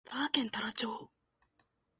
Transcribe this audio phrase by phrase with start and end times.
[0.03, 1.11] 佐賀県太良町